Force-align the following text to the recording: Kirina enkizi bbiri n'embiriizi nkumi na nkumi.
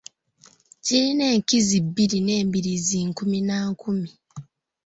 Kirina 0.83 1.23
enkizi 1.33 1.77
bbiri 1.85 2.17
n'embiriizi 2.21 2.97
nkumi 3.07 3.39
na 3.47 3.57
nkumi. 3.69 4.09